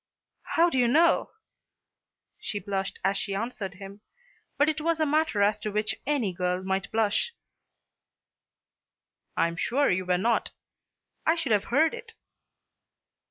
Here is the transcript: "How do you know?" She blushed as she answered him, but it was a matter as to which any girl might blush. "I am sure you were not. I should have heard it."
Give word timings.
"How 0.55 0.71
do 0.71 0.79
you 0.79 0.87
know?" 0.87 1.29
She 2.39 2.57
blushed 2.57 2.97
as 3.03 3.17
she 3.19 3.35
answered 3.35 3.75
him, 3.75 4.01
but 4.57 4.67
it 4.67 4.81
was 4.81 4.99
a 4.99 5.05
matter 5.05 5.43
as 5.43 5.59
to 5.59 5.69
which 5.71 5.93
any 6.07 6.33
girl 6.33 6.63
might 6.63 6.91
blush. 6.91 7.35
"I 9.37 9.47
am 9.47 9.57
sure 9.57 9.91
you 9.91 10.05
were 10.07 10.17
not. 10.17 10.53
I 11.23 11.35
should 11.35 11.51
have 11.51 11.65
heard 11.65 11.93
it." 11.93 12.15